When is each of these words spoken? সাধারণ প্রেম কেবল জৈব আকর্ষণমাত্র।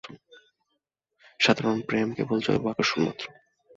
সাধারণ 1.39 1.77
প্রেম 1.81 2.07
কেবল 2.17 2.37
জৈব 2.45 2.63
আকর্ষণমাত্র। 2.67 3.25